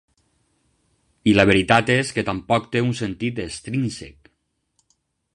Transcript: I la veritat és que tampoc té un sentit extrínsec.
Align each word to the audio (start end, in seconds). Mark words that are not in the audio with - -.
I 1.31 1.33
la 1.35 1.43
veritat 1.49 1.91
és 1.95 2.13
que 2.15 2.23
tampoc 2.29 2.65
té 2.75 2.81
un 2.85 2.97
sentit 3.01 3.43
extrínsec. 3.45 4.33